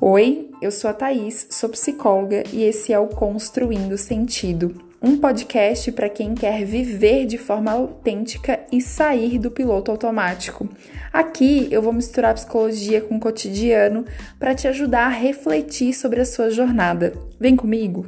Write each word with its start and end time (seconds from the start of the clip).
Oi, 0.00 0.50
eu 0.60 0.72
sou 0.72 0.90
a 0.90 0.92
Thaís, 0.92 1.46
sou 1.50 1.68
psicóloga 1.68 2.42
e 2.52 2.64
esse 2.64 2.92
é 2.92 2.98
o 2.98 3.06
Construindo 3.06 3.96
Sentido, 3.96 4.74
um 5.00 5.16
podcast 5.16 5.90
para 5.92 6.08
quem 6.08 6.34
quer 6.34 6.64
viver 6.64 7.26
de 7.26 7.38
forma 7.38 7.70
autêntica 7.70 8.60
e 8.72 8.80
sair 8.80 9.38
do 9.38 9.52
piloto 9.52 9.92
automático. 9.92 10.68
Aqui 11.12 11.68
eu 11.70 11.80
vou 11.80 11.92
misturar 11.92 12.34
psicologia 12.34 13.00
com 13.00 13.16
o 13.16 13.20
cotidiano 13.20 14.04
para 14.38 14.54
te 14.54 14.66
ajudar 14.66 15.06
a 15.06 15.10
refletir 15.10 15.94
sobre 15.94 16.20
a 16.20 16.26
sua 16.26 16.50
jornada. 16.50 17.12
Vem 17.38 17.54
comigo! 17.54 18.04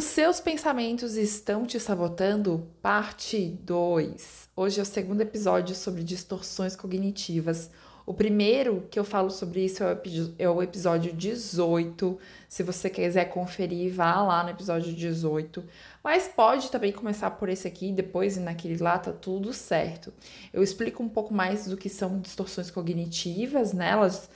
Os 0.00 0.06
seus 0.06 0.40
pensamentos 0.40 1.14
estão 1.14 1.66
te 1.66 1.78
sabotando? 1.78 2.66
Parte 2.80 3.58
2. 3.64 4.48
Hoje 4.56 4.80
é 4.80 4.82
o 4.82 4.86
segundo 4.86 5.20
episódio 5.20 5.74
sobre 5.74 6.02
distorções 6.02 6.74
cognitivas. 6.74 7.70
O 8.06 8.14
primeiro 8.14 8.88
que 8.90 8.98
eu 8.98 9.04
falo 9.04 9.28
sobre 9.28 9.62
isso 9.62 9.82
é 10.38 10.48
o 10.48 10.62
episódio 10.62 11.12
18. 11.12 12.18
Se 12.48 12.62
você 12.62 12.88
quiser 12.88 13.26
conferir, 13.26 13.92
vá 13.92 14.22
lá 14.22 14.42
no 14.42 14.48
episódio 14.48 14.90
18. 14.90 15.62
Mas 16.02 16.26
pode 16.26 16.70
também 16.70 16.92
começar 16.92 17.32
por 17.32 17.50
esse 17.50 17.68
aqui, 17.68 17.92
depois 17.92 18.38
e 18.38 18.40
naquele 18.40 18.82
lá, 18.82 18.98
tá 18.98 19.12
tudo 19.12 19.52
certo. 19.52 20.14
Eu 20.50 20.62
explico 20.62 21.02
um 21.02 21.10
pouco 21.10 21.34
mais 21.34 21.66
do 21.66 21.76
que 21.76 21.90
são 21.90 22.20
distorções 22.20 22.70
cognitivas, 22.70 23.74
né? 23.74 23.90
Elas 23.90 24.30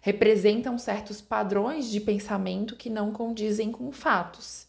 representam 0.00 0.78
certos 0.78 1.20
padrões 1.20 1.90
de 1.90 1.98
pensamento 1.98 2.76
que 2.76 2.88
não 2.88 3.10
condizem 3.10 3.72
com 3.72 3.90
fatos. 3.90 4.67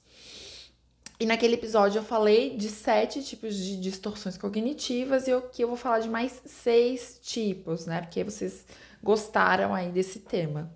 E 1.21 1.25
naquele 1.25 1.55
episódio 1.55 1.99
eu 1.99 2.03
falei 2.03 2.55
de 2.55 2.69
sete 2.69 3.21
tipos 3.21 3.53
de 3.53 3.75
distorções 3.75 4.37
cognitivas 4.37 5.27
e 5.27 5.33
aqui 5.33 5.61
eu 5.61 5.67
vou 5.67 5.75
falar 5.75 5.99
de 5.99 6.07
mais 6.07 6.41
seis 6.45 7.19
tipos, 7.21 7.85
né? 7.85 7.99
Porque 7.99 8.23
vocês 8.23 8.65
gostaram 9.03 9.75
aí 9.75 9.91
desse 9.91 10.19
tema. 10.19 10.71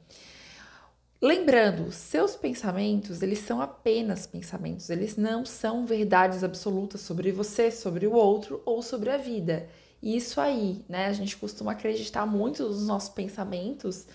Lembrando, 1.21 1.89
seus 1.93 2.35
pensamentos, 2.35 3.21
eles 3.21 3.39
são 3.39 3.61
apenas 3.61 4.27
pensamentos, 4.27 4.89
eles 4.89 5.15
não 5.15 5.45
são 5.45 5.85
verdades 5.85 6.43
absolutas 6.43 6.99
sobre 6.99 7.31
você, 7.31 7.71
sobre 7.71 8.05
o 8.05 8.11
outro 8.11 8.61
ou 8.65 8.81
sobre 8.81 9.11
a 9.11 9.15
vida. 9.15 9.69
Isso 10.01 10.41
aí, 10.41 10.83
né? 10.89 11.05
A 11.05 11.13
gente 11.13 11.37
costuma 11.37 11.71
acreditar 11.71 12.25
muito 12.25 12.63
nos 12.63 12.85
nossos 12.85 13.07
pensamentos, 13.07 14.05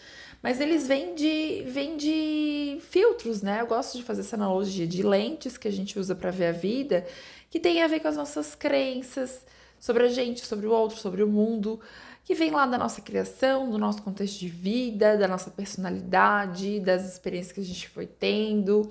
mas 0.43 0.61
eles 0.61 0.87
vêm 0.87 1.15
de, 1.15 1.65
vêm 1.67 1.97
de 1.97 2.79
filtros, 2.91 3.43
né? 3.43 3.61
Eu 3.61 3.67
gosto 3.67 3.97
de 3.97 4.05
fazer 4.05 4.21
essa 4.21 4.37
analogia 4.37 4.87
de 4.87 5.03
lentes 5.03 5.59
que 5.59 5.67
a 5.67 5.73
gente 5.73 5.99
usa 5.99 6.15
para 6.15 6.31
ver 6.31 6.47
a 6.47 6.53
vida, 6.53 7.07
que 7.51 7.59
tem 7.59 7.83
a 7.83 7.89
ver 7.89 8.01
com 8.01 8.09
as 8.09 8.17
nossas 8.17 8.55
crenças 8.55 9.45
sobre 9.81 10.05
a 10.05 10.09
gente, 10.09 10.45
sobre 10.47 10.67
o 10.67 10.73
outro, 10.73 10.99
sobre 10.99 11.23
o 11.23 11.29
mundo, 11.29 11.81
que 12.25 12.35
vem 12.35 12.51
lá 12.51 12.67
da 12.67 12.79
nossa 12.79 13.01
criação, 13.01 13.71
do 13.71 13.79
nosso 13.79 14.03
contexto 14.03 14.39
de 14.39 14.49
vida, 14.49 15.17
da 15.17 15.27
nossa 15.27 15.51
personalidade, 15.51 16.79
das 16.81 17.11
experiências 17.11 17.53
que 17.53 17.61
a 17.61 17.65
gente 17.65 17.89
foi 17.89 18.07
tendo. 18.07 18.91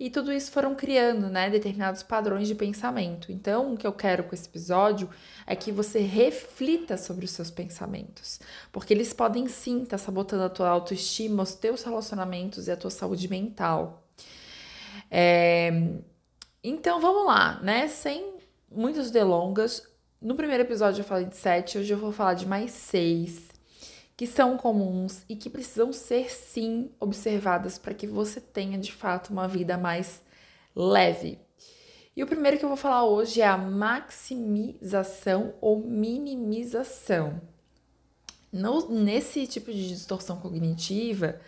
E 0.00 0.08
tudo 0.08 0.32
isso 0.32 0.50
foram 0.50 0.74
criando, 0.74 1.28
né, 1.28 1.50
determinados 1.50 2.02
padrões 2.02 2.48
de 2.48 2.54
pensamento. 2.54 3.30
Então, 3.30 3.74
o 3.74 3.76
que 3.76 3.86
eu 3.86 3.92
quero 3.92 4.24
com 4.24 4.34
esse 4.34 4.48
episódio 4.48 5.10
é 5.46 5.54
que 5.54 5.70
você 5.70 5.98
reflita 5.98 6.96
sobre 6.96 7.26
os 7.26 7.32
seus 7.32 7.50
pensamentos, 7.50 8.40
porque 8.72 8.94
eles 8.94 9.12
podem 9.12 9.46
sim 9.46 9.82
estar 9.82 9.98
tá 9.98 9.98
sabotando 9.98 10.44
a 10.44 10.48
tua 10.48 10.70
autoestima, 10.70 11.42
os 11.42 11.54
teus 11.54 11.82
relacionamentos 11.82 12.66
e 12.66 12.70
a 12.70 12.78
tua 12.78 12.90
saúde 12.90 13.28
mental. 13.28 14.02
É... 15.10 15.70
Então, 16.64 16.98
vamos 16.98 17.26
lá, 17.26 17.60
né? 17.60 17.86
Sem 17.86 18.38
muitas 18.70 19.10
delongas. 19.10 19.86
No 20.18 20.34
primeiro 20.34 20.62
episódio 20.62 21.02
eu 21.02 21.04
falei 21.04 21.26
de 21.26 21.36
sete, 21.36 21.76
hoje 21.76 21.92
eu 21.92 21.98
vou 21.98 22.10
falar 22.10 22.32
de 22.32 22.46
mais 22.46 22.70
seis 22.70 23.49
que 24.20 24.26
são 24.26 24.54
comuns 24.58 25.24
e 25.30 25.34
que 25.34 25.48
precisam 25.48 25.94
ser 25.94 26.30
sim 26.30 26.90
observadas 27.00 27.78
para 27.78 27.94
que 27.94 28.06
você 28.06 28.38
tenha 28.38 28.76
de 28.76 28.92
fato 28.92 29.30
uma 29.30 29.48
vida 29.48 29.78
mais 29.78 30.20
leve. 30.76 31.38
E 32.14 32.22
o 32.22 32.26
primeiro 32.26 32.58
que 32.58 32.64
eu 32.66 32.68
vou 32.68 32.76
falar 32.76 33.06
hoje 33.06 33.40
é 33.40 33.46
a 33.46 33.56
maximização 33.56 35.54
ou 35.58 35.80
minimização. 35.80 37.40
No, 38.52 38.90
nesse 38.90 39.46
tipo 39.46 39.72
de 39.72 39.88
distorção 39.88 40.36
cognitiva, 40.36 41.40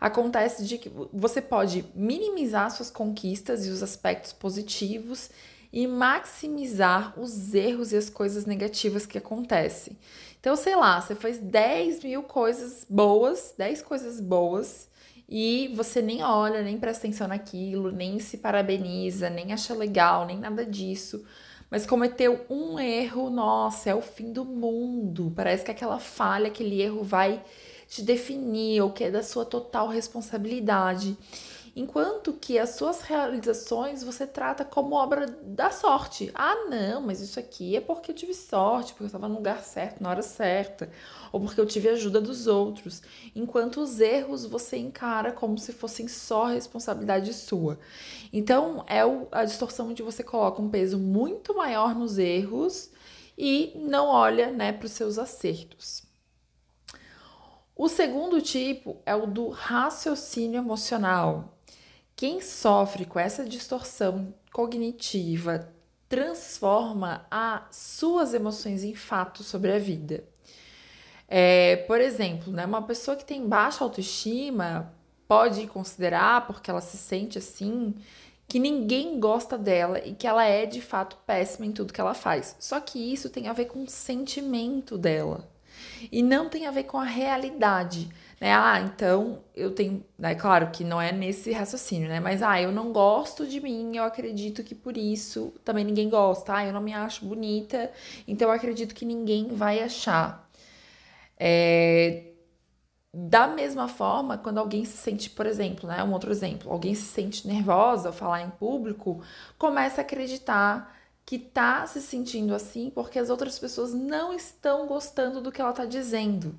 acontece 0.00 0.64
de 0.64 0.78
que 0.78 0.88
você 1.12 1.42
pode 1.42 1.84
minimizar 1.96 2.70
suas 2.70 2.92
conquistas 2.92 3.66
e 3.66 3.70
os 3.70 3.82
aspectos 3.82 4.32
positivos 4.32 5.30
e 5.72 5.84
maximizar 5.86 7.18
os 7.18 7.54
erros 7.54 7.92
e 7.92 7.96
as 7.96 8.08
coisas 8.08 8.44
negativas 8.44 9.04
que 9.04 9.18
acontecem. 9.18 9.96
Então, 10.40 10.56
sei 10.56 10.74
lá, 10.74 10.98
você 11.00 11.14
fez 11.14 11.38
10 11.38 12.02
mil 12.02 12.22
coisas 12.22 12.86
boas, 12.88 13.54
10 13.58 13.82
coisas 13.82 14.20
boas, 14.20 14.88
e 15.28 15.70
você 15.76 16.00
nem 16.00 16.22
olha, 16.22 16.62
nem 16.62 16.78
presta 16.78 17.06
atenção 17.06 17.28
naquilo, 17.28 17.92
nem 17.92 18.18
se 18.18 18.38
parabeniza, 18.38 19.28
nem 19.28 19.52
acha 19.52 19.74
legal, 19.74 20.24
nem 20.24 20.38
nada 20.38 20.64
disso. 20.64 21.24
Mas 21.70 21.86
cometeu 21.86 22.44
um 22.48 22.80
erro, 22.80 23.28
nossa, 23.30 23.90
é 23.90 23.94
o 23.94 24.00
fim 24.00 24.32
do 24.32 24.44
mundo. 24.44 25.32
Parece 25.36 25.64
que 25.64 25.70
aquela 25.70 26.00
falha, 26.00 26.48
aquele 26.48 26.80
erro 26.80 27.04
vai 27.04 27.44
te 27.86 28.02
definir, 28.02 28.80
ou 28.80 28.90
que 28.90 29.04
é 29.04 29.10
da 29.10 29.22
sua 29.22 29.44
total 29.44 29.88
responsabilidade 29.88 31.16
enquanto 31.80 32.34
que 32.34 32.58
as 32.58 32.70
suas 32.70 33.00
realizações 33.00 34.02
você 34.02 34.26
trata 34.26 34.64
como 34.64 34.94
obra 34.94 35.26
da 35.42 35.70
sorte. 35.70 36.30
Ah, 36.34 36.66
não, 36.68 37.00
mas 37.00 37.20
isso 37.20 37.40
aqui 37.40 37.74
é 37.76 37.80
porque 37.80 38.10
eu 38.10 38.14
tive 38.14 38.34
sorte, 38.34 38.92
porque 38.92 39.04
eu 39.04 39.06
estava 39.06 39.28
no 39.28 39.36
lugar 39.36 39.62
certo, 39.62 40.02
na 40.02 40.10
hora 40.10 40.22
certa, 40.22 40.90
ou 41.32 41.40
porque 41.40 41.60
eu 41.60 41.66
tive 41.66 41.88
ajuda 41.88 42.20
dos 42.20 42.46
outros. 42.46 43.02
Enquanto 43.34 43.80
os 43.80 43.98
erros 43.98 44.44
você 44.44 44.76
encara 44.76 45.32
como 45.32 45.58
se 45.58 45.72
fossem 45.72 46.06
só 46.06 46.46
responsabilidade 46.46 47.32
sua. 47.32 47.78
Então, 48.32 48.84
é 48.86 49.00
a 49.32 49.44
distorção 49.44 49.88
onde 49.88 50.02
você 50.02 50.22
coloca 50.22 50.60
um 50.60 50.68
peso 50.68 50.98
muito 50.98 51.54
maior 51.54 51.94
nos 51.94 52.18
erros 52.18 52.90
e 53.38 53.72
não 53.74 54.06
olha 54.06 54.50
né, 54.50 54.72
para 54.72 54.86
os 54.86 54.92
seus 54.92 55.18
acertos. 55.18 56.02
O 57.74 57.88
segundo 57.88 58.42
tipo 58.42 59.00
é 59.06 59.14
o 59.14 59.26
do 59.26 59.48
raciocínio 59.48 60.58
emocional. 60.58 61.56
Quem 62.20 62.42
sofre 62.42 63.06
com 63.06 63.18
essa 63.18 63.46
distorção 63.46 64.34
cognitiva 64.52 65.72
transforma 66.06 67.26
as 67.30 67.74
suas 67.74 68.34
emoções 68.34 68.84
em 68.84 68.94
fatos 68.94 69.46
sobre 69.46 69.72
a 69.72 69.78
vida. 69.78 70.22
É, 71.26 71.76
por 71.76 71.98
exemplo, 71.98 72.52
né, 72.52 72.66
uma 72.66 72.82
pessoa 72.82 73.16
que 73.16 73.24
tem 73.24 73.48
baixa 73.48 73.82
autoestima 73.82 74.92
pode 75.26 75.66
considerar, 75.68 76.46
porque 76.46 76.70
ela 76.70 76.82
se 76.82 76.98
sente 76.98 77.38
assim, 77.38 77.94
que 78.46 78.58
ninguém 78.58 79.18
gosta 79.18 79.56
dela 79.56 79.98
e 80.06 80.12
que 80.12 80.26
ela 80.26 80.44
é 80.44 80.66
de 80.66 80.82
fato 80.82 81.16
péssima 81.26 81.64
em 81.64 81.72
tudo 81.72 81.90
que 81.90 82.02
ela 82.02 82.12
faz. 82.12 82.54
Só 82.60 82.80
que 82.80 82.98
isso 82.98 83.30
tem 83.30 83.48
a 83.48 83.54
ver 83.54 83.64
com 83.64 83.82
o 83.82 83.88
sentimento 83.88 84.98
dela 84.98 85.48
e 86.12 86.22
não 86.22 86.50
tem 86.50 86.66
a 86.66 86.70
ver 86.70 86.84
com 86.84 86.98
a 86.98 87.04
realidade 87.04 88.10
né? 88.40 88.52
Ah, 88.54 88.80
então 88.80 89.44
eu 89.54 89.72
tenho, 89.74 90.04
é 90.22 90.34
claro 90.34 90.70
que 90.70 90.84
não 90.84 91.00
é 91.00 91.12
nesse 91.12 91.52
raciocínio, 91.52 92.08
né? 92.08 92.20
Mas 92.20 92.42
ah, 92.42 92.60
eu 92.60 92.72
não 92.72 92.92
gosto 92.92 93.46
de 93.46 93.60
mim, 93.60 93.96
eu 93.96 94.04
acredito 94.04 94.64
que 94.64 94.74
por 94.74 94.96
isso 94.96 95.52
também 95.64 95.84
ninguém 95.84 96.08
gosta. 96.08 96.54
Ah, 96.56 96.66
eu 96.66 96.72
não 96.72 96.80
me 96.80 96.94
acho 96.94 97.24
bonita, 97.26 97.92
então 98.26 98.48
eu 98.48 98.54
acredito 98.54 98.94
que 98.94 99.04
ninguém 99.04 99.48
vai 99.48 99.82
achar. 99.82 100.48
É, 101.38 102.24
da 103.12 103.48
mesma 103.48 103.88
forma, 103.88 104.38
quando 104.38 104.58
alguém 104.58 104.84
se 104.84 104.96
sente, 104.96 105.30
por 105.30 105.46
exemplo, 105.46 105.88
né, 105.88 106.02
um 106.04 106.12
outro 106.12 106.30
exemplo, 106.30 106.70
alguém 106.72 106.94
se 106.94 107.02
sente 107.02 107.46
nervosa 107.48 108.08
ao 108.10 108.14
falar 108.14 108.42
em 108.42 108.50
público, 108.50 109.22
começa 109.58 110.00
a 110.00 110.04
acreditar 110.04 110.99
que 111.24 111.38
tá 111.38 111.86
se 111.86 112.00
sentindo 112.00 112.54
assim 112.54 112.90
porque 112.90 113.18
as 113.18 113.30
outras 113.30 113.58
pessoas 113.58 113.94
não 113.94 114.32
estão 114.32 114.86
gostando 114.86 115.40
do 115.40 115.52
que 115.52 115.60
ela 115.60 115.72
tá 115.72 115.84
dizendo. 115.84 116.58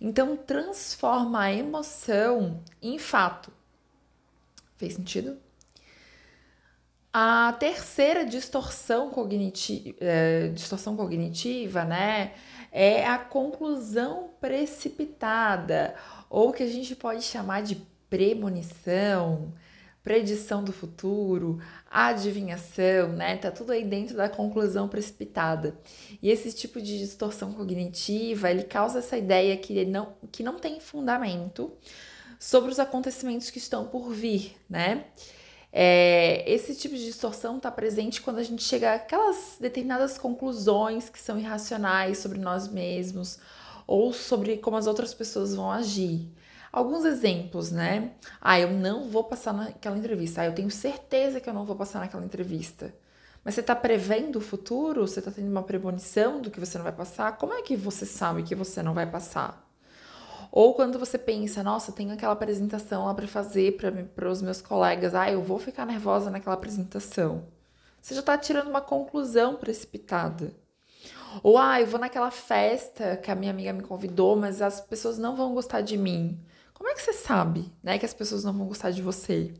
Então 0.00 0.36
transforma 0.36 1.42
a 1.42 1.52
emoção 1.52 2.62
em 2.82 2.98
fato. 2.98 3.50
Fez 4.76 4.94
sentido? 4.94 5.38
A 7.12 7.56
terceira 7.58 8.24
distorção 8.24 9.10
cognitiva, 9.10 9.96
é, 10.00 10.48
distorção 10.48 10.96
cognitiva, 10.96 11.84
né, 11.84 12.34
é 12.70 13.04
a 13.04 13.18
conclusão 13.18 14.30
precipitada, 14.40 15.96
ou 16.28 16.52
que 16.52 16.62
a 16.62 16.68
gente 16.68 16.94
pode 16.94 17.22
chamar 17.22 17.62
de 17.62 17.84
premonição, 18.08 19.52
predição 20.02 20.64
do 20.64 20.72
futuro, 20.72 21.60
adivinhação, 21.90 23.12
né? 23.12 23.36
Tá 23.36 23.50
tudo 23.50 23.72
aí 23.72 23.84
dentro 23.84 24.16
da 24.16 24.28
conclusão 24.28 24.88
precipitada. 24.88 25.78
E 26.22 26.30
esse 26.30 26.52
tipo 26.52 26.80
de 26.80 26.98
distorção 26.98 27.52
cognitiva, 27.52 28.50
ele 28.50 28.64
causa 28.64 29.00
essa 29.00 29.18
ideia 29.18 29.56
que 29.56 29.84
não, 29.84 30.14
que 30.32 30.42
não 30.42 30.58
tem 30.58 30.80
fundamento 30.80 31.72
sobre 32.38 32.70
os 32.70 32.78
acontecimentos 32.78 33.50
que 33.50 33.58
estão 33.58 33.86
por 33.86 34.10
vir, 34.10 34.56
né? 34.68 35.04
É, 35.72 36.50
esse 36.50 36.74
tipo 36.74 36.96
de 36.96 37.04
distorção 37.04 37.58
está 37.58 37.70
presente 37.70 38.20
quando 38.20 38.38
a 38.38 38.42
gente 38.42 38.62
chega 38.62 38.94
aquelas 38.94 39.56
determinadas 39.60 40.18
conclusões 40.18 41.08
que 41.08 41.18
são 41.18 41.38
irracionais 41.38 42.18
sobre 42.18 42.38
nós 42.38 42.66
mesmos 42.66 43.38
ou 43.86 44.12
sobre 44.12 44.56
como 44.56 44.76
as 44.76 44.86
outras 44.86 45.14
pessoas 45.14 45.54
vão 45.54 45.70
agir. 45.70 46.28
Alguns 46.72 47.04
exemplos, 47.04 47.72
né? 47.72 48.12
Ah, 48.40 48.60
eu 48.60 48.70
não 48.70 49.08
vou 49.08 49.24
passar 49.24 49.52
naquela 49.52 49.98
entrevista. 49.98 50.42
Ah, 50.42 50.46
eu 50.46 50.54
tenho 50.54 50.70
certeza 50.70 51.40
que 51.40 51.48
eu 51.48 51.54
não 51.54 51.64
vou 51.64 51.74
passar 51.74 51.98
naquela 52.00 52.24
entrevista. 52.24 52.94
Mas 53.44 53.54
você 53.54 53.60
está 53.60 53.74
prevendo 53.74 54.36
o 54.36 54.40
futuro? 54.40 55.06
Você 55.06 55.18
está 55.18 55.30
tendo 55.30 55.50
uma 55.50 55.62
premonição 55.62 56.40
do 56.40 56.50
que 56.50 56.60
você 56.60 56.78
não 56.78 56.84
vai 56.84 56.92
passar? 56.92 57.36
Como 57.38 57.54
é 57.54 57.62
que 57.62 57.76
você 57.76 58.06
sabe 58.06 58.42
que 58.42 58.54
você 58.54 58.82
não 58.82 58.94
vai 58.94 59.06
passar? 59.06 59.66
Ou 60.52 60.74
quando 60.74 60.98
você 60.98 61.16
pensa, 61.16 61.62
nossa, 61.62 61.92
tenho 61.92 62.12
aquela 62.12 62.32
apresentação 62.32 63.06
lá 63.06 63.14
para 63.14 63.26
fazer 63.28 63.76
para 64.14 64.28
os 64.28 64.42
meus 64.42 64.60
colegas, 64.60 65.14
ah, 65.14 65.30
eu 65.30 65.42
vou 65.42 65.58
ficar 65.58 65.86
nervosa 65.86 66.30
naquela 66.30 66.54
apresentação. 66.54 67.46
Você 68.00 68.14
já 68.14 68.20
está 68.20 68.36
tirando 68.36 68.68
uma 68.68 68.80
conclusão 68.80 69.56
precipitada. 69.56 70.52
Ou, 71.42 71.56
ah, 71.56 71.80
eu 71.80 71.86
vou 71.86 72.00
naquela 72.00 72.30
festa 72.30 73.16
que 73.16 73.30
a 73.30 73.34
minha 73.34 73.52
amiga 73.52 73.72
me 73.72 73.82
convidou, 73.82 74.36
mas 74.36 74.60
as 74.60 74.80
pessoas 74.80 75.18
não 75.18 75.36
vão 75.36 75.54
gostar 75.54 75.80
de 75.82 75.96
mim. 75.96 76.40
Como 76.80 76.88
é 76.88 76.94
que 76.94 77.02
você 77.02 77.12
sabe, 77.12 77.70
né, 77.82 77.98
que 77.98 78.06
as 78.06 78.14
pessoas 78.14 78.42
não 78.42 78.54
vão 78.54 78.66
gostar 78.66 78.90
de 78.90 79.02
você? 79.02 79.52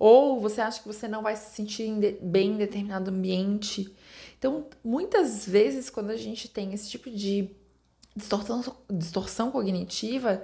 Ou 0.00 0.40
você 0.40 0.60
acha 0.60 0.80
que 0.80 0.88
você 0.88 1.06
não 1.06 1.22
vai 1.22 1.36
se 1.36 1.54
sentir 1.54 2.18
bem 2.20 2.54
em 2.54 2.56
determinado 2.56 3.08
ambiente. 3.08 3.94
Então, 4.36 4.66
muitas 4.82 5.46
vezes, 5.46 5.88
quando 5.88 6.10
a 6.10 6.16
gente 6.16 6.48
tem 6.48 6.74
esse 6.74 6.90
tipo 6.90 7.08
de 7.08 7.52
distorção, 8.16 8.64
distorção 8.90 9.52
cognitiva, 9.52 10.42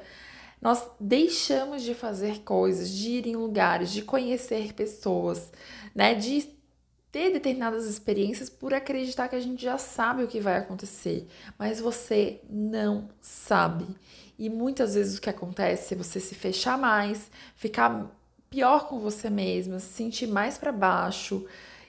nós 0.62 0.88
deixamos 1.00 1.82
de 1.82 1.92
fazer 1.92 2.38
coisas, 2.44 2.88
de 2.88 3.10
ir 3.10 3.26
em 3.26 3.34
lugares, 3.34 3.90
de 3.90 4.02
conhecer 4.02 4.74
pessoas, 4.74 5.50
né? 5.92 6.14
De 6.14 6.55
ter 7.16 7.32
determinadas 7.32 7.86
experiências 7.86 8.50
por 8.50 8.74
acreditar 8.74 9.26
que 9.26 9.36
a 9.36 9.40
gente 9.40 9.62
já 9.62 9.78
sabe 9.78 10.22
o 10.22 10.28
que 10.28 10.38
vai 10.38 10.58
acontecer, 10.58 11.26
mas 11.58 11.80
você 11.80 12.42
não 12.46 13.08
sabe. 13.22 13.86
E 14.38 14.50
muitas 14.50 14.96
vezes 14.96 15.16
o 15.16 15.20
que 15.22 15.30
acontece 15.30 15.94
é 15.94 15.96
você 15.96 16.20
se 16.20 16.34
fechar 16.34 16.76
mais, 16.76 17.30
ficar 17.54 18.14
pior 18.50 18.86
com 18.86 18.98
você 18.98 19.30
mesma, 19.30 19.78
se 19.78 19.94
sentir 19.94 20.26
mais 20.26 20.58
para 20.58 20.70
baixo, 20.70 21.46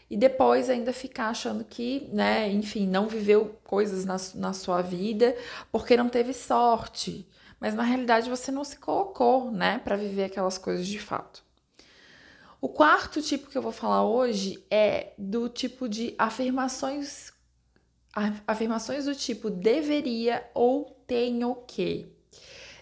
e 0.10 0.16
depois 0.16 0.70
ainda 0.70 0.94
ficar 0.94 1.28
achando 1.28 1.66
que, 1.66 2.08
né, 2.14 2.50
enfim, 2.50 2.88
não 2.88 3.10
viveu 3.10 3.54
coisas 3.66 4.06
na, 4.06 4.16
na 4.36 4.54
sua 4.54 4.82
vida 4.82 5.36
porque 5.70 5.98
não 5.98 6.08
teve 6.08 6.32
sorte. 6.32 7.28
Mas 7.60 7.76
na 7.76 7.84
realidade 7.84 8.30
você 8.30 8.50
não 8.50 8.64
se 8.64 8.78
colocou, 8.78 9.52
né, 9.52 9.82
para 9.84 9.98
viver 9.98 10.24
aquelas 10.24 10.58
coisas 10.58 10.88
de 10.88 11.00
fato. 11.00 11.47
O 12.60 12.70
quarto 12.70 13.22
tipo 13.22 13.50
que 13.50 13.58
eu 13.58 13.62
vou 13.62 13.72
falar 13.72 14.04
hoje 14.04 14.64
é 14.70 15.14
do 15.18 15.48
tipo 15.48 15.88
de 15.88 16.16
afirmações 16.18 17.32
afirmações 18.48 19.06
do 19.06 19.14
tipo 19.14 19.50
deveria 19.50 20.50
ou 20.56 20.86
tenho 21.06 21.56
que. 21.68 22.12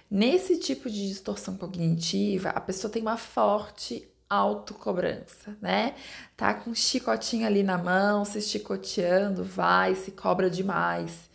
Nesse 0.10 0.60
tipo 0.60 0.90
de 0.90 1.08
distorção 1.10 1.58
cognitiva, 1.58 2.50
a 2.50 2.62
pessoa 2.62 2.92
tem 2.92 3.02
uma 3.02 3.18
forte 3.18 4.08
autocobrança, 4.30 5.58
né? 5.62 5.96
Tá 6.38 6.54
com 6.54 6.70
um 6.70 6.76
chicotinho 6.76 7.46
ali 7.46 7.64
na 7.64 7.78
mão, 7.78 8.24
se 8.24 8.42
chicoteando, 8.42 9.44
vai, 9.44 9.94
se 9.96 10.12
cobra 10.12 10.50
demais. 10.50 11.30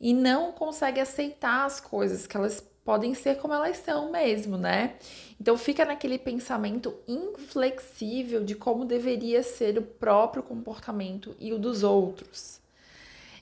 E 0.00 0.12
não 0.12 0.52
consegue 0.52 1.00
aceitar 1.00 1.64
as 1.64 1.80
coisas 1.80 2.26
que 2.26 2.36
elas 2.36 2.62
podem 2.86 3.14
ser 3.14 3.38
como 3.38 3.52
elas 3.52 3.78
são 3.78 4.12
mesmo, 4.12 4.56
né? 4.56 4.94
Então 5.40 5.58
fica 5.58 5.84
naquele 5.84 6.18
pensamento 6.18 6.94
inflexível 7.08 8.44
de 8.44 8.54
como 8.54 8.84
deveria 8.84 9.42
ser 9.42 9.76
o 9.76 9.82
próprio 9.82 10.40
comportamento 10.40 11.34
e 11.40 11.52
o 11.52 11.58
dos 11.58 11.82
outros. 11.82 12.60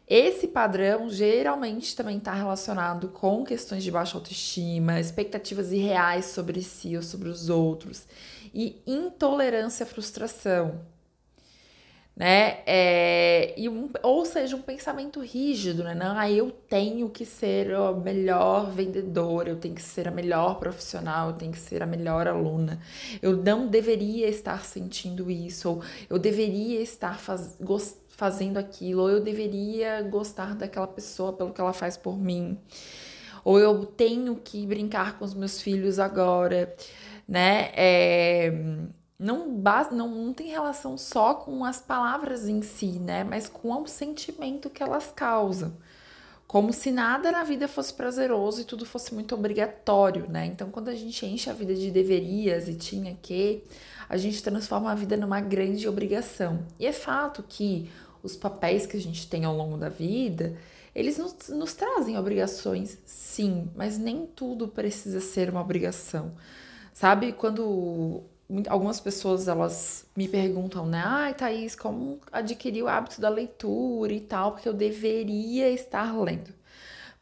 Esse 0.09 0.49
padrão 0.49 1.11
geralmente 1.11 1.95
também 1.95 2.19
está 2.19 2.33
relacionado 2.33 3.09
com 3.09 3.45
questões 3.45 3.85
de 3.85 3.91
baixa 3.91 4.17
autoestima, 4.17 4.99
expectativas 4.99 5.73
irreais 5.73 6.27
sobre 6.27 6.63
si 6.63 6.97
ou 6.97 7.03
sobre 7.03 7.29
os 7.29 7.49
outros 7.51 8.07
e 8.53 8.83
intolerância 8.87 9.85
à 9.85 9.87
frustração. 9.87 10.81
Né? 12.17 12.59
É, 12.65 13.55
e 13.59 13.69
um, 13.69 13.91
ou 14.01 14.25
seja, 14.25 14.55
um 14.55 14.63
pensamento 14.63 15.21
rígido, 15.21 15.83
né? 15.83 15.97
Não, 15.97 16.17
ah, 16.17 16.31
eu 16.31 16.49
tenho 16.51 17.11
que 17.11 17.27
ser 17.27 17.75
a 17.75 17.93
melhor 17.93 18.71
vendedora, 18.71 19.51
eu 19.51 19.57
tenho 19.57 19.75
que 19.75 19.83
ser 19.83 20.07
a 20.07 20.13
melhor 20.13 20.61
profissional, 20.61 21.31
eu 21.31 21.35
tenho 21.35 21.51
que 21.51 21.59
ser 21.59 21.83
a 21.83 21.87
melhor 21.87 22.29
aluna. 22.29 22.81
Eu 23.21 23.37
não 23.37 23.67
deveria 23.67 24.29
estar 24.29 24.65
sentindo 24.65 25.29
isso, 25.29 25.69
ou 25.69 25.83
eu 26.09 26.17
deveria 26.17 26.81
estar 26.81 27.19
faz, 27.19 27.59
fazendo 28.11 28.59
aquilo, 28.59 29.03
ou 29.03 29.11
eu 29.11 29.21
deveria 29.21 30.01
gostar 30.03 30.55
daquela 30.55 30.87
pessoa 30.87 31.33
pelo 31.33 31.53
que 31.53 31.61
ela 31.61 31.73
faz 31.73 31.97
por 31.97 32.17
mim, 32.17 32.57
ou 33.45 33.59
eu 33.59 33.85
tenho 33.85 34.37
que 34.37 34.65
brincar 34.67 35.19
com 35.19 35.25
os 35.25 35.35
meus 35.35 35.61
filhos 35.61 35.99
agora 35.99 36.75
né? 37.29 37.71
É, 37.75 38.53
não, 39.19 39.47
não, 39.93 40.09
não 40.09 40.35
tem 40.35 40.49
relação 40.49 40.99
só 40.99 41.35
com 41.35 41.65
as 41.65 41.81
palavras 41.81 42.49
em 42.49 42.63
si, 42.63 42.99
né? 42.99 43.23
Mas 43.25 43.49
com 43.49 43.83
o 43.83 43.87
sentimento 43.87 44.69
que 44.69 44.83
elas 44.83 45.13
causam. 45.15 45.73
Como 46.47 46.73
se 46.73 46.91
nada 46.91 47.33
na 47.33 47.43
vida 47.43 47.67
fosse 47.67 47.93
prazeroso 47.95 48.61
e 48.61 48.65
tudo 48.65 48.85
fosse 48.85 49.15
muito 49.15 49.35
obrigatório, 49.35 50.29
né? 50.29 50.47
Então, 50.47 50.71
quando 50.71 50.89
a 50.89 50.95
gente 50.95 51.25
enche 51.27 51.49
a 51.49 51.53
vida 51.53 51.75
de 51.75 51.91
deverias 51.91 52.69
e 52.69 52.75
tinha 52.75 53.17
que, 53.21 53.65
a 54.09 54.17
gente 54.17 54.43
transforma 54.43 54.93
a 54.93 54.95
vida 54.95 55.17
numa 55.17 55.41
grande 55.41 55.89
obrigação. 55.89 56.65
E 56.79 56.87
é 56.87 56.93
fato 56.93 57.43
que 57.43 57.91
os 58.23 58.37
papéis 58.37 58.87
que 58.87 58.97
a 58.97 59.01
gente 59.01 59.29
tem 59.29 59.45
ao 59.45 59.57
longo 59.57 59.77
da 59.77 59.89
vida, 59.89 60.57
eles 60.95 61.19
nos, 61.19 61.49
nos 61.49 61.75
trazem 61.75 62.19
obrigações, 62.19 62.99
sim, 63.05 63.71
mas 63.75 63.99
nem 63.99 64.27
tudo 64.27 64.69
precisa 64.69 65.21
ser 65.21 65.51
uma 65.51 65.61
obrigação. 65.61 66.33
Sabe, 66.93 67.33
quando 67.33 68.23
algumas 68.69 69.01
pessoas 69.01 69.49
elas 69.49 70.07
me 70.17 70.29
perguntam, 70.29 70.87
né? 70.87 71.03
Ai, 71.05 71.35
Thaís, 71.35 71.75
como 71.75 72.21
adquirir 72.31 72.83
o 72.83 72.89
hábito 72.89 73.21
da 73.21 73.29
leitura 73.29 74.13
e 74.13 74.21
tal, 74.21 74.53
porque 74.53 74.69
eu 74.69 74.75
deveria 74.75 75.71
estar 75.71 76.17
lendo. 76.19 76.53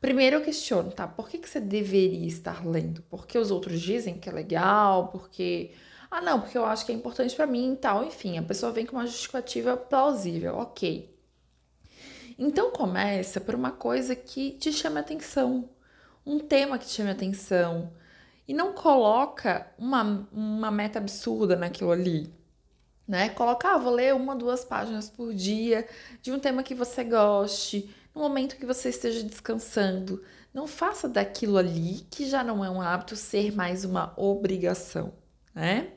Primeiro 0.00 0.36
eu 0.36 0.42
questiono, 0.42 0.90
tá? 0.90 1.06
Por 1.06 1.28
que, 1.28 1.38
que 1.38 1.48
você 1.48 1.60
deveria 1.60 2.26
estar 2.26 2.66
lendo? 2.66 3.02
Porque 3.08 3.38
os 3.38 3.50
outros 3.50 3.80
dizem 3.80 4.18
que 4.18 4.28
é 4.28 4.32
legal, 4.32 5.08
porque. 5.08 5.72
Ah, 6.10 6.20
não, 6.20 6.40
porque 6.40 6.58
eu 6.58 6.66
acho 6.66 6.84
que 6.84 6.92
é 6.92 6.94
importante 6.94 7.34
para 7.34 7.46
mim 7.46 7.74
e 7.74 7.76
tal. 7.76 8.04
Enfim, 8.04 8.36
a 8.38 8.42
pessoa 8.42 8.72
vem 8.72 8.84
com 8.84 8.96
uma 8.96 9.06
justificativa 9.06 9.76
plausível, 9.76 10.56
ok. 10.56 11.08
Então 12.38 12.72
começa 12.72 13.40
por 13.40 13.54
uma 13.54 13.70
coisa 13.70 14.14
que 14.16 14.52
te 14.52 14.72
chame 14.72 14.98
atenção, 14.98 15.68
um 16.26 16.38
tema 16.38 16.78
que 16.78 16.86
te 16.86 16.92
chame 16.92 17.10
atenção 17.10 17.92
e 18.46 18.54
não 18.54 18.72
coloca 18.72 19.70
uma, 19.78 20.28
uma 20.32 20.70
meta 20.70 20.98
absurda 20.98 21.56
naquilo 21.56 21.90
ali. 21.90 22.32
Né? 23.06 23.28
Coloca, 23.30 23.68
ah, 23.68 23.78
vou 23.78 23.92
ler 23.92 24.14
uma, 24.14 24.34
duas 24.34 24.64
páginas 24.64 25.10
por 25.10 25.34
dia 25.34 25.86
de 26.20 26.32
um 26.32 26.38
tema 26.38 26.62
que 26.62 26.74
você 26.74 27.04
goste, 27.04 27.94
no 28.14 28.20
momento 28.20 28.56
que 28.56 28.66
você 28.66 28.88
esteja 28.88 29.22
descansando. 29.22 30.22
Não 30.52 30.66
faça 30.66 31.08
daquilo 31.08 31.56
ali, 31.56 32.06
que 32.10 32.26
já 32.28 32.44
não 32.44 32.64
é 32.64 32.70
um 32.70 32.80
hábito, 32.80 33.16
ser 33.16 33.54
mais 33.54 33.84
uma 33.84 34.12
obrigação, 34.16 35.12
né? 35.54 35.92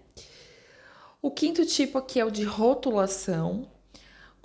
O 1.22 1.32
quinto 1.32 1.66
tipo 1.66 1.98
aqui 1.98 2.20
é 2.20 2.26
o 2.26 2.32
de 2.32 2.44
rotulação, 2.44 3.68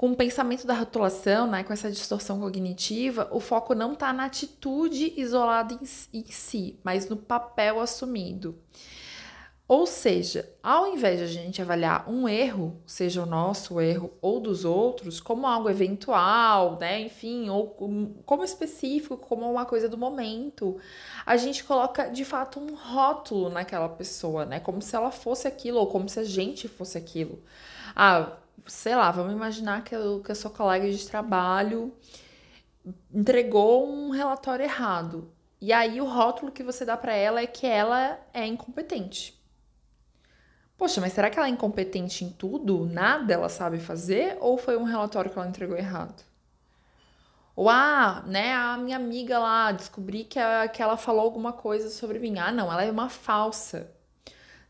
com 0.00 0.12
o 0.12 0.16
pensamento 0.16 0.66
da 0.66 0.72
rotulação, 0.72 1.46
né, 1.46 1.62
com 1.62 1.74
essa 1.74 1.90
distorção 1.90 2.40
cognitiva, 2.40 3.28
o 3.30 3.38
foco 3.38 3.74
não 3.74 3.92
está 3.92 4.14
na 4.14 4.24
atitude 4.24 5.12
isolada 5.14 5.78
em, 6.10 6.24
si, 6.24 6.80
mas 6.82 7.06
no 7.06 7.18
papel 7.18 7.78
assumido. 7.78 8.58
Ou 9.68 9.86
seja, 9.86 10.50
ao 10.62 10.86
invés 10.86 11.18
de 11.18 11.24
a 11.24 11.28
gente 11.28 11.60
avaliar 11.60 12.08
um 12.08 12.26
erro, 12.26 12.80
seja 12.86 13.22
o 13.22 13.26
nosso 13.26 13.78
erro 13.78 14.10
ou 14.22 14.40
dos 14.40 14.64
outros, 14.64 15.20
como 15.20 15.46
algo 15.46 15.68
eventual, 15.68 16.78
né, 16.80 16.98
enfim, 17.02 17.50
ou 17.50 17.68
como 18.24 18.42
específico, 18.42 19.18
como 19.18 19.50
uma 19.50 19.66
coisa 19.66 19.86
do 19.86 19.98
momento, 19.98 20.78
a 21.26 21.36
gente 21.36 21.62
coloca 21.62 22.08
de 22.08 22.24
fato 22.24 22.58
um 22.58 22.74
rótulo 22.74 23.50
naquela 23.50 23.90
pessoa, 23.90 24.46
né, 24.46 24.60
como 24.60 24.80
se 24.80 24.96
ela 24.96 25.10
fosse 25.10 25.46
aquilo 25.46 25.78
ou 25.78 25.88
como 25.88 26.08
se 26.08 26.20
a 26.20 26.24
gente 26.24 26.68
fosse 26.68 26.96
aquilo. 26.96 27.42
Ah, 27.94 28.38
sei 28.66 28.94
lá, 28.94 29.10
vamos 29.10 29.32
imaginar 29.32 29.84
que, 29.84 29.94
eu, 29.94 30.20
que 30.20 30.32
a 30.32 30.34
sua 30.34 30.50
colega 30.50 30.90
de 30.90 31.06
trabalho 31.06 31.92
entregou 33.12 33.88
um 33.88 34.10
relatório 34.10 34.64
errado. 34.64 35.30
E 35.60 35.72
aí 35.72 36.00
o 36.00 36.06
rótulo 36.06 36.50
que 36.50 36.62
você 36.62 36.84
dá 36.84 36.96
para 36.96 37.14
ela 37.14 37.40
é 37.40 37.46
que 37.46 37.66
ela 37.66 38.18
é 38.32 38.46
incompetente. 38.46 39.38
Poxa, 40.78 41.00
mas 41.00 41.12
será 41.12 41.28
que 41.28 41.38
ela 41.38 41.48
é 41.48 41.50
incompetente 41.50 42.24
em 42.24 42.30
tudo? 42.30 42.86
Nada 42.86 43.34
ela 43.34 43.50
sabe 43.50 43.78
fazer? 43.78 44.38
Ou 44.40 44.56
foi 44.56 44.78
um 44.78 44.84
relatório 44.84 45.30
que 45.30 45.38
ela 45.38 45.48
entregou 45.48 45.76
errado? 45.76 46.24
Ou, 47.54 47.68
ah, 47.68 48.24
né, 48.26 48.54
a 48.54 48.78
minha 48.78 48.96
amiga 48.96 49.38
lá, 49.38 49.72
descobri 49.72 50.24
que, 50.24 50.38
a, 50.38 50.66
que 50.68 50.82
ela 50.82 50.96
falou 50.96 51.20
alguma 51.20 51.52
coisa 51.52 51.90
sobre 51.90 52.18
mim. 52.18 52.38
Ah, 52.38 52.50
não, 52.50 52.72
ela 52.72 52.82
é 52.82 52.90
uma 52.90 53.10
falsa. 53.10 53.92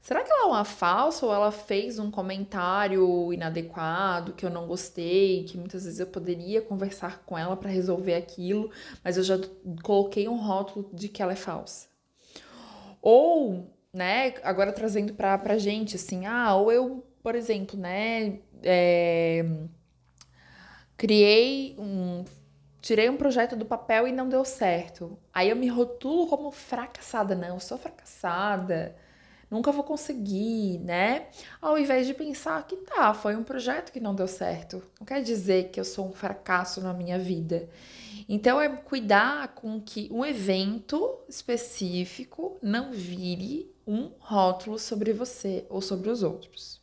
Será 0.01 0.23
que 0.23 0.31
ela 0.33 0.45
é 0.45 0.47
uma 0.47 0.65
falsa 0.65 1.27
ou 1.27 1.35
ela 1.35 1.53
fez 1.53 1.99
um 1.99 2.11
comentário 2.11 3.33
inadequado 3.33 4.33
que 4.33 4.45
eu 4.45 4.51
não 4.51 4.67
gostei, 4.67 5.45
que 5.45 5.59
muitas 5.59 5.85
vezes 5.85 6.01
eu 6.01 6.07
poderia 6.07 6.63
conversar 6.63 7.23
com 7.25 7.37
ela 7.37 7.57
para 7.57 7.71
resolver 7.71 8.15
aquilo, 8.15 8.71
mas 9.05 9.17
eu 9.17 9.23
já 9.23 9.39
coloquei 9.83 10.29
um 10.29 10.37
rótulo 10.37 10.89
de 10.93 11.09
que 11.09 11.23
ela 11.23 11.33
é 11.33 11.37
falsa. 11.37 11.89
Ou, 13.03 13.67
né, 13.93 14.35
agora 14.43 14.73
trazendo 14.73 15.15
pra, 15.15 15.37
pra 15.39 15.59
gente, 15.59 15.97
assim, 15.97 16.27
ah, 16.27 16.55
ou 16.55 16.73
eu, 16.73 17.05
por 17.23 17.35
exemplo, 17.35 17.79
né, 17.79 18.39
é, 18.63 19.45
criei 20.97 21.75
um 21.79 22.25
tirei 22.81 23.11
um 23.11 23.17
projeto 23.17 23.57
do 23.57 23.67
papel 23.67 24.09
e 24.09 24.13
não 24.13 24.29
deu 24.29 24.45
certo. 24.45 25.19
Aí 25.33 25.51
eu 25.51 25.57
me 25.57 25.69
rotulo 25.69 26.27
como 26.27 26.51
fracassada. 26.51 27.35
Não, 27.35 27.55
eu 27.55 27.61
sou 27.61 27.79
fracassada. 27.79 28.97
Nunca 29.51 29.73
vou 29.73 29.83
conseguir, 29.83 30.79
né? 30.79 31.27
Ao 31.61 31.77
invés 31.77 32.07
de 32.07 32.15
pensar 32.15 32.65
que 32.67 32.77
tá, 32.77 33.13
foi 33.13 33.35
um 33.35 33.43
projeto 33.43 33.91
que 33.91 33.99
não 33.99 34.15
deu 34.15 34.29
certo. 34.29 34.83
Não 34.99 35.05
quer 35.05 35.23
dizer 35.23 35.71
que 35.71 35.81
eu 35.81 35.85
sou 35.85 36.09
um 36.09 36.13
fracasso 36.13 36.81
na 36.81 36.95
minha 36.95 37.19
vida. 37.19 37.69
Então 38.29 38.61
é 38.61 38.69
cuidar 38.69 39.49
com 39.49 39.81
que 39.81 40.09
um 40.13 40.25
evento 40.25 41.19
específico 41.29 42.59
não 42.63 42.93
vire 42.93 43.75
um 43.85 44.13
rótulo 44.21 44.79
sobre 44.79 45.13
você 45.13 45.67
ou 45.69 45.83
sobre 45.83 46.11
os 46.11 46.23
outros. 46.23 46.81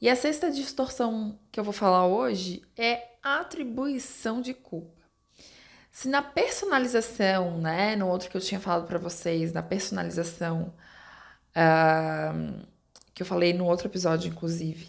E 0.00 0.08
a 0.08 0.14
sexta 0.14 0.50
distorção 0.50 1.36
que 1.50 1.58
eu 1.58 1.64
vou 1.64 1.72
falar 1.72 2.06
hoje 2.06 2.62
é 2.76 3.08
atribuição 3.22 4.40
de 4.40 4.54
culpa. 4.54 5.00
Se 5.90 6.08
na 6.08 6.22
personalização, 6.22 7.58
né, 7.58 7.96
no 7.96 8.06
outro 8.06 8.30
que 8.30 8.36
eu 8.36 8.40
tinha 8.40 8.60
falado 8.60 8.86
para 8.86 8.98
vocês, 8.98 9.52
na 9.52 9.62
personalização, 9.62 10.72
uh, 11.56 12.66
que 13.14 13.22
eu 13.22 13.26
falei 13.26 13.52
no 13.52 13.66
outro 13.66 13.88
episódio, 13.88 14.28
inclusive, 14.28 14.88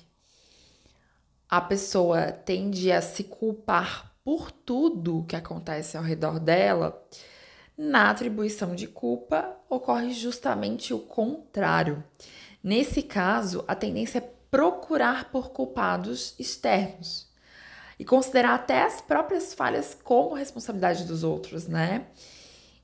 a 1.50 1.60
pessoa 1.60 2.32
tende 2.32 2.92
a 2.92 3.02
se 3.02 3.26
culpar 3.26 4.12
por 4.24 4.52
tudo 4.52 5.26
que 5.28 5.36
acontece 5.36 5.98
ao 5.98 6.04
redor 6.04 6.40
dela, 6.40 7.02
na 7.78 8.10
atribuição 8.10 8.76
de 8.76 8.88
culpa 8.88 9.58
ocorre 9.70 10.14
justamente 10.14 10.94
o 10.94 11.00
contrário. 11.00 12.04
Nesse 12.64 13.02
caso, 13.02 13.66
a 13.68 13.74
tendência 13.74 14.20
é 14.20 14.30
procurar 14.52 15.32
por 15.32 15.52
culpados 15.52 16.36
externos 16.38 17.28
e 17.98 18.06
considerar 18.06 18.54
até 18.54 18.84
as 18.84 19.02
próprias 19.02 19.54
falhas 19.54 19.98
como 20.04 20.36
responsabilidade 20.36 21.06
dos 21.06 21.24
outros, 21.24 21.68
né? 21.68 22.08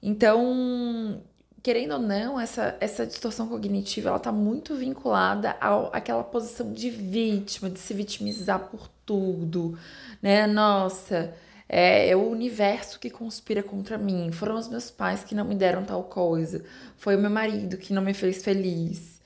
Então, 0.01 1.21
querendo 1.63 1.93
ou 1.93 1.99
não, 1.99 2.39
essa, 2.39 2.77
essa 2.79 3.05
distorção 3.05 3.47
cognitiva 3.47 4.09
ela 4.09 4.17
está 4.17 4.31
muito 4.31 4.75
vinculada 4.75 5.55
ao, 5.59 5.93
àquela 5.93 6.23
posição 6.23 6.71
de 6.73 6.89
vítima, 6.89 7.69
de 7.69 7.79
se 7.79 7.93
vitimizar 7.93 8.59
por 8.69 8.87
tudo, 9.05 9.77
né? 10.21 10.47
Nossa, 10.47 11.33
é, 11.67 12.09
é, 12.09 12.15
o 12.15 12.29
universo 12.29 12.99
que 12.99 13.09
conspira 13.09 13.63
contra 13.63 13.97
mim, 13.97 14.31
foram 14.31 14.55
os 14.55 14.67
meus 14.67 14.89
pais 14.91 15.23
que 15.23 15.35
não 15.35 15.45
me 15.45 15.55
deram 15.55 15.83
tal 15.83 16.03
coisa, 16.03 16.63
foi 16.97 17.15
o 17.15 17.19
meu 17.19 17.31
marido 17.31 17.77
que 17.77 17.93
não 17.93 18.01
me 18.01 18.13
fez 18.13 18.43
feliz, 18.43 19.19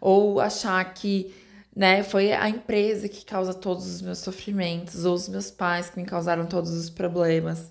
ou 0.00 0.40
achar 0.40 0.84
que 0.94 1.34
né? 1.78 2.02
Foi 2.02 2.32
a 2.32 2.48
empresa 2.48 3.08
que 3.08 3.24
causa 3.24 3.54
todos 3.54 3.86
os 3.86 4.02
meus 4.02 4.18
sofrimentos, 4.18 5.04
ou 5.04 5.14
os 5.14 5.28
meus 5.28 5.48
pais 5.48 5.88
que 5.88 6.00
me 6.00 6.04
causaram 6.04 6.44
todos 6.44 6.72
os 6.72 6.90
problemas. 6.90 7.70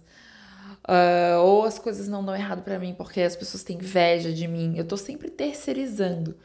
Uh, 0.87 1.41
ou 1.41 1.65
as 1.65 1.77
coisas 1.77 2.07
não 2.07 2.23
dão 2.23 2.33
errado 2.33 2.63
para 2.63 2.79
mim 2.79 2.95
porque 2.97 3.19
as 3.19 3.35
pessoas 3.35 3.63
têm 3.63 3.77
inveja 3.77 4.31
de 4.31 4.47
mim. 4.47 4.77
Eu 4.77 4.85
tô 4.85 4.95
sempre 4.95 5.29
terceirizando. 5.29 6.37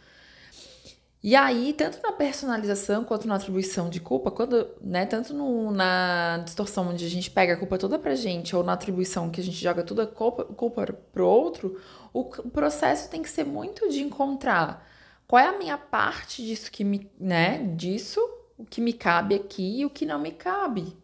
E 1.22 1.36
aí, 1.36 1.72
tanto 1.72 2.02
na 2.02 2.10
personalização 2.10 3.04
quanto 3.04 3.28
na 3.28 3.36
atribuição 3.36 3.88
de 3.88 4.00
culpa, 4.00 4.28
quando, 4.28 4.68
né, 4.80 5.06
tanto 5.06 5.32
no, 5.32 5.70
na 5.70 6.38
distorção 6.38 6.88
onde 6.88 7.06
a 7.06 7.08
gente 7.08 7.30
pega 7.30 7.52
a 7.52 7.56
culpa 7.56 7.78
toda 7.78 7.96
pra 7.96 8.16
gente, 8.16 8.56
ou 8.56 8.64
na 8.64 8.72
atribuição 8.72 9.30
que 9.30 9.40
a 9.40 9.44
gente 9.44 9.56
joga 9.56 9.84
toda 9.84 10.02
a 10.02 10.06
culpa, 10.06 10.44
culpa 10.44 10.84
pro 11.12 11.24
outro, 11.24 11.80
o, 12.12 12.24
processo 12.24 13.08
tem 13.08 13.22
que 13.22 13.30
ser 13.30 13.44
muito 13.44 13.88
de 13.88 14.02
encontrar 14.02 14.84
qual 15.28 15.40
é 15.40 15.46
a 15.46 15.58
minha 15.58 15.78
parte 15.78 16.44
disso 16.44 16.70
que 16.72 16.82
me, 16.82 17.08
né, 17.20 17.58
disso, 17.76 18.20
o 18.58 18.64
que 18.64 18.80
me 18.80 18.92
cabe 18.92 19.36
aqui 19.36 19.80
e 19.80 19.86
o 19.86 19.90
que 19.90 20.04
não 20.04 20.18
me 20.18 20.32
cabe. 20.32 20.96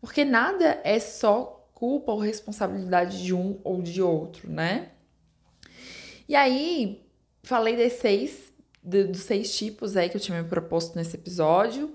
Porque 0.00 0.24
nada 0.24 0.80
é 0.84 1.00
só 1.00 1.55
culpa 1.76 2.10
ou 2.10 2.18
responsabilidade 2.18 3.22
de 3.22 3.34
um 3.34 3.60
ou 3.62 3.82
de 3.82 4.00
outro, 4.00 4.50
né? 4.50 4.92
E 6.26 6.34
aí, 6.34 7.06
falei 7.42 7.76
das 7.76 7.92
seis, 7.92 8.50
dos 8.82 9.20
seis 9.20 9.54
tipos 9.54 9.94
aí 9.94 10.08
que 10.08 10.16
eu 10.16 10.20
tinha 10.20 10.42
me 10.42 10.48
proposto 10.48 10.96
nesse 10.96 11.16
episódio. 11.16 11.94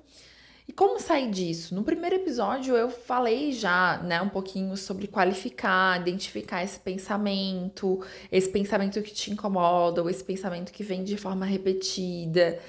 E 0.67 0.71
como 0.71 0.99
sair 0.99 1.31
disso? 1.31 1.73
No 1.73 1.83
primeiro 1.83 2.15
episódio 2.15 2.77
eu 2.77 2.91
falei 2.91 3.51
já, 3.51 3.97
né, 4.03 4.21
um 4.21 4.29
pouquinho 4.29 4.77
sobre 4.77 5.07
qualificar, 5.07 5.99
identificar 5.99 6.63
esse 6.63 6.79
pensamento, 6.79 8.05
esse 8.31 8.49
pensamento 8.49 9.01
que 9.01 9.11
te 9.11 9.31
incomoda, 9.31 10.03
ou 10.03 10.09
esse 10.09 10.23
pensamento 10.23 10.71
que 10.71 10.83
vem 10.83 11.03
de 11.03 11.17
forma 11.17 11.43
repetida, 11.43 12.59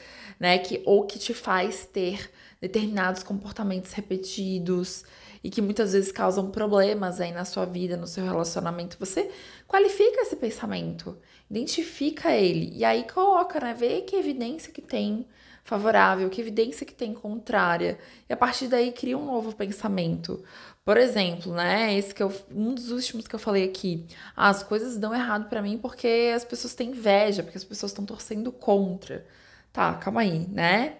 né, 0.42 0.58
que 0.58 0.82
ou 0.84 1.06
que 1.06 1.20
te 1.20 1.32
faz 1.32 1.86
ter 1.86 2.28
determinados 2.60 3.22
comportamentos 3.22 3.92
repetidos 3.92 5.04
e 5.42 5.48
que 5.48 5.62
muitas 5.62 5.92
vezes 5.92 6.10
causam 6.10 6.50
problemas 6.50 7.20
aí 7.20 7.30
na 7.30 7.44
sua 7.44 7.64
vida, 7.64 7.96
no 7.96 8.08
seu 8.08 8.24
relacionamento. 8.24 8.96
Você 8.98 9.30
qualifica 9.68 10.22
esse 10.22 10.34
pensamento, 10.34 11.16
identifica 11.48 12.32
ele 12.32 12.76
e 12.76 12.84
aí 12.84 13.04
coloca, 13.04 13.60
né, 13.60 13.72
vê 13.72 14.00
que 14.00 14.16
evidência 14.16 14.72
que 14.72 14.82
tem 14.82 15.24
favorável, 15.62 16.28
que 16.28 16.40
evidência 16.40 16.84
que 16.84 16.92
tem 16.92 17.14
contrária, 17.14 17.96
e 18.28 18.32
a 18.32 18.36
partir 18.36 18.66
daí 18.66 18.90
cria 18.90 19.16
um 19.16 19.24
novo 19.24 19.54
pensamento. 19.54 20.42
Por 20.84 20.96
exemplo, 20.96 21.52
né, 21.52 21.96
esse 21.96 22.12
que 22.12 22.20
eu, 22.20 22.32
um 22.52 22.74
dos 22.74 22.90
últimos 22.90 23.28
que 23.28 23.34
eu 23.36 23.38
falei 23.38 23.62
aqui, 23.62 24.04
ah, 24.34 24.48
as 24.48 24.64
coisas 24.64 24.96
dão 24.96 25.14
errado 25.14 25.48
para 25.48 25.62
mim 25.62 25.78
porque 25.78 26.32
as 26.34 26.44
pessoas 26.44 26.74
têm 26.74 26.90
inveja, 26.90 27.44
porque 27.44 27.58
as 27.58 27.62
pessoas 27.62 27.92
estão 27.92 28.04
torcendo 28.04 28.50
contra. 28.50 29.24
Tá, 29.72 29.94
calma 29.94 30.20
aí, 30.22 30.46
né? 30.48 30.96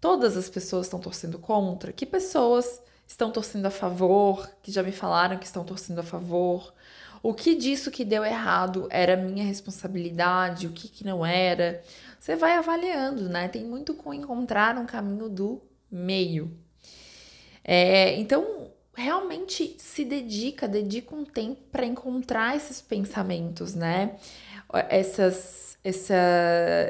Todas 0.00 0.36
as 0.36 0.48
pessoas 0.48 0.86
estão 0.86 1.00
torcendo 1.00 1.38
contra. 1.38 1.92
Que 1.92 2.06
pessoas 2.06 2.80
estão 3.06 3.30
torcendo 3.30 3.66
a 3.66 3.70
favor? 3.70 4.48
Que 4.62 4.70
já 4.72 4.82
me 4.82 4.92
falaram 4.92 5.38
que 5.38 5.46
estão 5.46 5.64
torcendo 5.64 6.00
a 6.00 6.04
favor? 6.04 6.72
O 7.22 7.34
que 7.34 7.54
disso 7.54 7.90
que 7.90 8.04
deu 8.04 8.24
errado 8.24 8.88
era 8.90 9.16
minha 9.16 9.44
responsabilidade? 9.44 10.66
O 10.66 10.72
que, 10.72 10.88
que 10.88 11.04
não 11.04 11.24
era? 11.24 11.82
você 12.22 12.36
vai 12.36 12.56
avaliando, 12.56 13.28
né? 13.28 13.48
Tem 13.48 13.64
muito 13.64 13.94
com 13.94 14.14
encontrar 14.14 14.78
um 14.78 14.86
caminho 14.86 15.28
do 15.28 15.60
meio. 15.90 16.56
É, 17.64 18.16
então, 18.20 18.70
realmente 18.94 19.74
se 19.78 20.04
dedica, 20.04 20.68
dedica 20.68 21.16
um 21.16 21.24
tempo 21.24 21.60
para 21.72 21.84
encontrar 21.84 22.56
esses 22.56 22.80
pensamentos, 22.80 23.74
né? 23.74 24.16
Essas, 24.88 25.71
essa, 25.84 26.14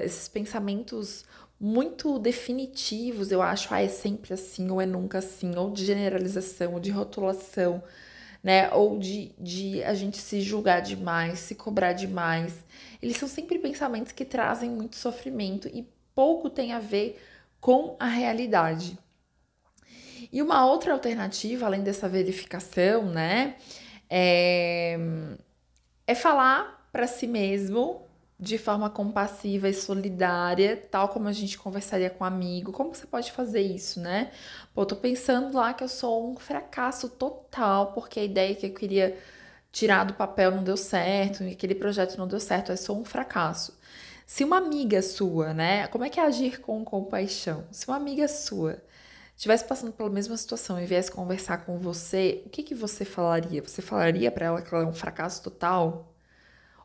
esses 0.03 0.29
pensamentos 0.29 1.25
muito 1.61 2.19
definitivos, 2.19 3.31
eu 3.31 3.41
acho, 3.41 3.73
ah, 3.73 3.83
é 3.83 3.89
sempre 3.89 4.35
assim, 4.35 4.71
ou 4.71 4.81
é 4.81 4.87
nunca 4.87 5.19
assim, 5.19 5.57
ou 5.57 5.71
de 5.71 5.85
generalização, 5.85 6.75
ou 6.75 6.81
de 6.81 6.91
rotulação, 6.91 7.83
né? 8.43 8.71
Ou 8.73 8.99
de, 8.99 9.33
de 9.39 9.83
a 9.85 9.95
gente 9.95 10.19
se 10.19 10.41
julgar 10.41 10.81
demais, 10.81 11.39
se 11.39 11.55
cobrar 11.55 11.93
demais 11.93 12.65
eles 13.03 13.17
são 13.17 13.29
sempre 13.29 13.59
pensamentos 13.59 14.13
que 14.13 14.25
trazem 14.25 14.71
muito 14.71 14.95
sofrimento 14.95 15.69
e 15.69 15.85
pouco 16.15 16.49
tem 16.49 16.73
a 16.73 16.79
ver 16.79 17.21
com 17.61 17.97
a 17.99 18.07
realidade. 18.07 18.97
E 20.33 20.41
uma 20.41 20.65
outra 20.65 20.93
alternativa, 20.93 21.67
além 21.67 21.83
dessa 21.83 22.09
verificação, 22.09 23.07
né, 23.07 23.57
é, 24.09 24.97
é 26.07 26.15
falar 26.15 26.89
para 26.93 27.09
si 27.09 27.27
mesmo 27.27 28.07
de 28.43 28.59
forma 28.59 28.91
compassiva 28.91 29.69
e 29.69 29.73
solidária, 29.75 30.77
tal 30.91 31.09
como 31.09 31.29
a 31.29 31.33
gente 31.33 31.57
conversaria 31.57 32.11
com 32.11 32.25
um 32.25 32.27
amigo. 32.27 32.73
Como 32.73 32.93
você 32.93 33.07
pode 33.07 33.31
fazer 33.31 33.61
isso, 33.61 34.01
né? 34.01 34.33
Pô, 34.75 34.85
tô 34.85 34.97
pensando 34.97 35.57
lá 35.57 35.73
que 35.73 35.85
eu 35.85 35.89
sou 35.89 36.29
um 36.33 36.37
fracasso 36.37 37.09
total, 37.09 37.93
porque 37.93 38.19
a 38.19 38.25
ideia 38.25 38.53
que 38.57 38.67
eu 38.67 38.75
queria 38.75 39.17
tirar 39.71 40.05
do 40.05 40.15
papel 40.15 40.51
não 40.51 40.65
deu 40.65 40.77
certo, 40.77 41.45
aquele 41.45 41.75
projeto 41.77 42.19
não 42.19 42.27
deu 42.27 42.41
certo, 42.41 42.73
é 42.73 42.77
só 42.77 42.93
um 42.95 43.05
fracasso. 43.05 43.79
Se 44.27 44.43
uma 44.43 44.57
amiga 44.57 45.01
sua, 45.03 45.55
né? 45.55 45.87
Como 45.89 46.05
é 46.05 46.11
que 46.11 46.19
é 46.19 46.25
agir 46.25 46.61
com 46.61 46.85
compaixão? 46.85 47.65
Se 47.71 47.87
uma 47.87 47.97
amiga 47.97 48.27
sua 48.27 48.83
estivesse 49.37 49.65
passando 49.65 49.93
pela 49.93 50.11
mesma 50.11 50.37
situação 50.37 50.81
e 50.81 50.87
viesse 50.87 51.13
conversar 51.13 51.59
com 51.65 51.79
você, 51.79 52.43
o 52.47 52.51
que, 52.51 52.63
que 52.65 52.75
você 52.75 53.05
falaria? 53.05 53.63
Você 53.63 53.81
falaria 53.83 54.33
para 54.33 54.47
ela 54.47 54.63
que 54.63 54.75
ela 54.75 54.85
é 54.85 54.87
um 54.87 54.93
fracasso 54.93 55.43
total? 55.45 56.12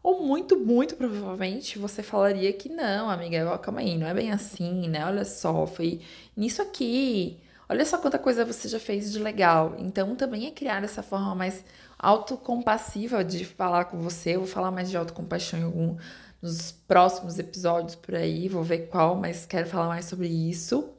Ou 0.08 0.24
muito, 0.24 0.58
muito 0.58 0.96
provavelmente 0.96 1.78
você 1.78 2.02
falaria 2.02 2.54
que 2.54 2.70
não, 2.70 3.10
amiga, 3.10 3.58
calma 3.58 3.82
aí, 3.82 3.98
não 3.98 4.08
é 4.08 4.14
bem 4.14 4.32
assim, 4.32 4.88
né? 4.88 5.06
Olha 5.06 5.26
só, 5.26 5.68
foi 5.68 6.00
nisso 6.34 6.62
aqui. 6.62 7.38
Olha 7.68 7.84
só 7.84 7.98
quanta 7.98 8.18
coisa 8.18 8.46
você 8.46 8.70
já 8.70 8.80
fez 8.80 9.12
de 9.12 9.20
legal. 9.20 9.76
Então 9.78 10.16
também 10.16 10.48
é 10.48 10.52
criar 10.52 10.82
essa 10.82 11.04
forma 11.04 11.36
mais 11.36 11.62
autocompassiva 12.00 13.22
de 13.22 13.44
falar 13.44 13.84
com 13.84 13.98
você, 14.00 14.38
eu 14.38 14.40
vou 14.40 14.48
falar 14.48 14.72
mais 14.72 14.90
de 14.90 14.96
autocompaixão 14.96 15.60
em 15.60 15.64
algum 15.64 15.98
nos 16.42 16.72
próximos 16.72 17.38
episódios 17.38 17.96
por 17.96 18.16
aí, 18.16 18.48
vou 18.48 18.64
ver 18.64 18.88
qual, 18.88 19.14
mas 19.14 19.46
quero 19.46 19.68
falar 19.68 19.88
mais 19.88 20.06
sobre 20.06 20.30
isso. 20.30 20.90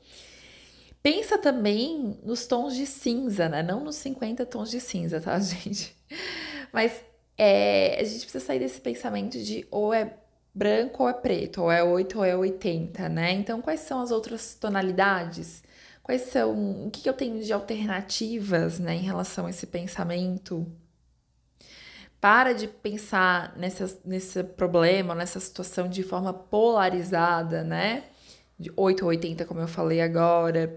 Pensa 1.02 1.38
também 1.38 2.18
nos 2.22 2.46
tons 2.46 2.76
de 2.76 2.84
cinza, 2.84 3.48
né? 3.48 3.62
Não 3.62 3.82
nos 3.82 3.96
50 3.96 4.44
tons 4.44 4.70
de 4.70 4.80
cinza, 4.80 5.18
tá, 5.18 5.38
gente? 5.40 5.96
Mas 6.70 7.07
é, 7.38 8.00
a 8.00 8.04
gente 8.04 8.22
precisa 8.22 8.44
sair 8.44 8.58
desse 8.58 8.80
pensamento 8.80 9.38
de 9.38 9.66
ou 9.70 9.94
é 9.94 10.12
branco 10.52 11.04
ou 11.04 11.08
é 11.08 11.12
preto, 11.12 11.62
ou 11.62 11.70
é 11.70 11.84
8 11.84 12.18
ou 12.18 12.24
é 12.24 12.36
80, 12.36 13.08
né? 13.08 13.30
Então, 13.32 13.62
quais 13.62 13.80
são 13.80 14.00
as 14.00 14.10
outras 14.10 14.54
tonalidades? 14.54 15.62
Quais 16.02 16.22
são, 16.22 16.86
o 16.86 16.90
que, 16.90 17.08
eu 17.08 17.12
tenho 17.12 17.40
de 17.42 17.52
alternativas, 17.52 18.78
né, 18.78 18.94
em 18.96 19.02
relação 19.02 19.46
a 19.46 19.50
esse 19.50 19.66
pensamento? 19.66 20.66
Para 22.20 22.52
de 22.52 22.66
pensar 22.66 23.56
nessa, 23.56 23.96
nesse 24.04 24.42
problema, 24.42 25.14
nessa 25.14 25.38
situação 25.38 25.88
de 25.88 26.02
forma 26.02 26.32
polarizada, 26.32 27.62
né? 27.62 28.04
De 28.58 28.72
8 28.76 29.02
ou 29.02 29.10
80, 29.10 29.44
como 29.44 29.60
eu 29.60 29.68
falei 29.68 30.00
agora. 30.00 30.76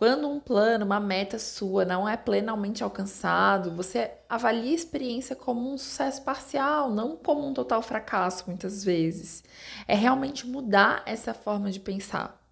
Quando 0.00 0.26
um 0.30 0.40
plano, 0.40 0.86
uma 0.86 0.98
meta 0.98 1.38
sua 1.38 1.84
não 1.84 2.08
é 2.08 2.16
plenamente 2.16 2.82
alcançado, 2.82 3.70
você 3.70 4.10
avalia 4.30 4.70
a 4.70 4.74
experiência 4.74 5.36
como 5.36 5.70
um 5.70 5.76
sucesso 5.76 6.22
parcial, 6.22 6.90
não 6.90 7.18
como 7.18 7.46
um 7.46 7.52
total 7.52 7.82
fracasso, 7.82 8.44
muitas 8.46 8.82
vezes. 8.82 9.44
É 9.86 9.94
realmente 9.94 10.46
mudar 10.46 11.02
essa 11.04 11.34
forma 11.34 11.70
de 11.70 11.78
pensar. 11.80 12.42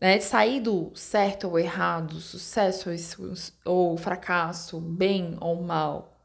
Né? 0.00 0.18
Sair 0.18 0.60
do 0.60 0.90
certo 0.94 1.46
ou 1.46 1.58
errado, 1.58 2.20
sucesso 2.20 2.88
ou 3.62 3.94
fracasso, 3.98 4.80
bem 4.80 5.36
ou 5.42 5.62
mal. 5.62 6.16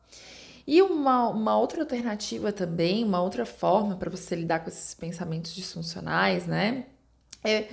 E 0.66 0.82
uma, 0.82 1.28
uma 1.28 1.58
outra 1.58 1.82
alternativa 1.82 2.54
também, 2.54 3.04
uma 3.04 3.22
outra 3.22 3.46
forma 3.46 3.98
para 3.98 4.10
você 4.10 4.34
lidar 4.34 4.62
com 4.62 4.70
esses 4.70 4.94
pensamentos 4.94 5.54
disfuncionais, 5.54 6.48
né? 6.48 6.86
É 7.44 7.68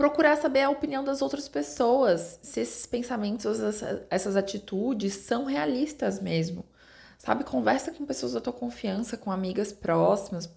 procurar 0.00 0.34
saber 0.36 0.62
a 0.62 0.70
opinião 0.70 1.04
das 1.04 1.20
outras 1.20 1.46
pessoas, 1.46 2.38
se 2.42 2.60
esses 2.60 2.86
pensamentos, 2.86 3.60
essas 4.08 4.34
atitudes 4.34 5.12
são 5.12 5.44
realistas 5.44 6.18
mesmo. 6.18 6.64
Sabe, 7.18 7.44
conversa 7.44 7.92
com 7.92 8.06
pessoas 8.06 8.32
da 8.32 8.40
tua 8.40 8.52
confiança, 8.54 9.18
com 9.18 9.30
amigas 9.30 9.72
próximas, 9.74 10.50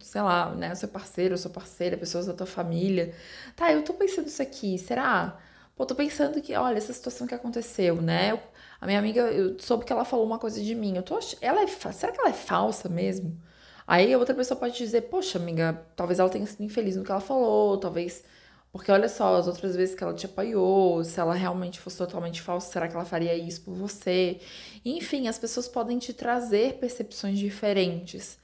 sei 0.00 0.22
lá, 0.22 0.54
né, 0.54 0.74
seu 0.74 0.88
parceiro, 0.88 1.36
sua 1.36 1.50
parceira, 1.50 1.98
pessoas 1.98 2.24
da 2.24 2.32
tua 2.32 2.46
família. 2.46 3.14
Tá, 3.54 3.70
eu 3.70 3.84
tô 3.84 3.92
pensando 3.92 4.26
isso 4.26 4.40
aqui, 4.40 4.78
será? 4.78 5.38
Pô, 5.76 5.84
tô 5.84 5.94
pensando 5.94 6.40
que, 6.40 6.54
olha, 6.54 6.78
essa 6.78 6.94
situação 6.94 7.26
que 7.26 7.34
aconteceu, 7.34 8.00
né? 8.00 8.40
a 8.80 8.86
minha 8.86 8.98
amiga, 8.98 9.20
eu 9.20 9.58
soube 9.58 9.84
que 9.84 9.92
ela 9.92 10.06
falou 10.06 10.24
uma 10.24 10.38
coisa 10.38 10.62
de 10.62 10.74
mim. 10.74 10.96
Eu 10.96 11.02
tô, 11.02 11.18
ela 11.42 11.62
é, 11.62 11.66
será 11.66 12.10
que 12.10 12.20
ela 12.20 12.30
é 12.30 12.32
falsa 12.32 12.88
mesmo? 12.88 13.38
Aí 13.86 14.12
a 14.14 14.18
outra 14.18 14.34
pessoa 14.34 14.58
pode 14.58 14.78
dizer, 14.78 15.02
poxa, 15.02 15.38
amiga, 15.38 15.86
talvez 15.94 16.18
ela 16.18 16.30
tenha 16.30 16.46
sido 16.46 16.62
infeliz 16.62 16.96
no 16.96 17.04
que 17.04 17.10
ela 17.10 17.20
falou, 17.20 17.76
talvez 17.76 18.24
porque 18.72 18.92
olha 18.92 19.08
só, 19.08 19.36
as 19.36 19.46
outras 19.46 19.74
vezes 19.74 19.94
que 19.94 20.04
ela 20.04 20.14
te 20.14 20.26
apoiou, 20.26 21.02
se 21.02 21.18
ela 21.18 21.34
realmente 21.34 21.80
fosse 21.80 21.96
totalmente 21.96 22.42
falsa, 22.42 22.70
será 22.72 22.86
que 22.86 22.94
ela 22.94 23.04
faria 23.04 23.34
isso 23.34 23.62
por 23.62 23.74
você? 23.74 24.40
Enfim, 24.84 25.26
as 25.26 25.38
pessoas 25.38 25.66
podem 25.66 25.98
te 25.98 26.12
trazer 26.12 26.74
percepções 26.74 27.38
diferentes. 27.38 28.38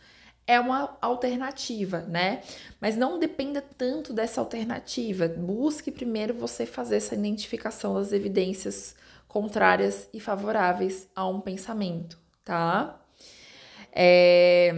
É 0.46 0.60
uma 0.60 0.96
alternativa, 1.00 2.00
né? 2.02 2.42
Mas 2.80 2.96
não 2.96 3.18
dependa 3.18 3.62
tanto 3.62 4.12
dessa 4.12 4.40
alternativa. 4.40 5.26
Busque 5.28 5.90
primeiro 5.90 6.34
você 6.34 6.66
fazer 6.66 6.96
essa 6.96 7.14
identificação 7.14 7.94
das 7.94 8.12
evidências 8.12 8.94
contrárias 9.26 10.08
e 10.12 10.20
favoráveis 10.20 11.08
a 11.14 11.26
um 11.26 11.40
pensamento, 11.40 12.18
tá? 12.44 13.00
É... 13.92 14.72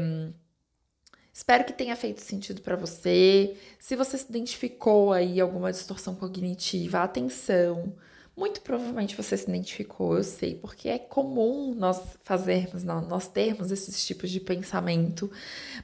Espero 1.37 1.64
que 1.64 1.73
tenha 1.75 1.95
feito 1.95 2.23
sentido 2.23 2.62
para 2.62 2.76
você. 2.76 3.59
Se 3.78 3.95
você 3.95 4.16
se 4.16 4.25
identificou 4.26 5.12
aí 5.12 5.38
alguma 5.38 5.71
distorção 5.71 6.14
cognitiva, 6.14 7.00
atenção. 7.00 7.93
Muito 8.35 8.62
provavelmente 8.62 9.14
você 9.14 9.37
se 9.37 9.47
identificou, 9.47 10.16
eu 10.16 10.25
sei, 10.25 10.55
porque 10.55 10.88
é 10.88 10.99
comum 10.99 11.75
nós 11.75 12.00
fazermos, 12.25 12.85
nós 12.85 13.28
termos 13.28 13.71
esses 13.71 14.07
tipos 14.07 14.31
de 14.31 14.40
pensamento. 14.40 15.31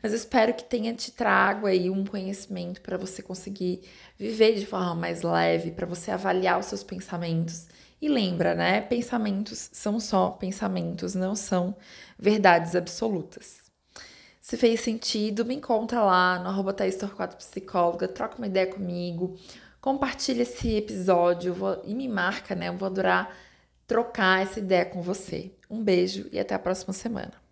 Mas 0.02 0.14
espero 0.14 0.54
que 0.54 0.64
tenha 0.64 0.94
te 0.94 1.12
trago 1.12 1.66
aí 1.66 1.90
um 1.90 2.06
conhecimento 2.06 2.80
para 2.80 2.96
você 2.96 3.20
conseguir 3.20 3.82
viver 4.18 4.54
de 4.54 4.64
forma 4.64 4.94
mais 4.94 5.20
leve, 5.20 5.70
para 5.70 5.84
você 5.84 6.10
avaliar 6.10 6.58
os 6.58 6.64
seus 6.64 6.82
pensamentos. 6.82 7.66
E 8.00 8.08
lembra, 8.08 8.54
né? 8.54 8.80
Pensamentos 8.80 9.68
são 9.70 10.00
só 10.00 10.30
pensamentos, 10.30 11.14
não 11.14 11.36
são 11.36 11.76
verdades 12.18 12.74
absolutas. 12.74 13.61
Se 14.42 14.56
fez 14.56 14.80
sentido, 14.80 15.44
me 15.44 15.54
encontra 15.54 16.02
lá 16.02 16.36
no 16.40 16.48
arroba 16.48 16.74
Psicóloga, 17.38 18.08
troca 18.08 18.38
uma 18.38 18.48
ideia 18.48 18.66
comigo, 18.66 19.38
compartilha 19.80 20.42
esse 20.42 20.74
episódio 20.74 21.54
vou, 21.54 21.80
e 21.84 21.94
me 21.94 22.08
marca, 22.08 22.52
né? 22.52 22.68
Eu 22.68 22.76
vou 22.76 22.86
adorar 22.86 23.36
trocar 23.86 24.42
essa 24.42 24.58
ideia 24.58 24.84
com 24.84 25.00
você. 25.00 25.52
Um 25.70 25.80
beijo 25.80 26.28
e 26.32 26.40
até 26.40 26.56
a 26.56 26.58
próxima 26.58 26.92
semana. 26.92 27.32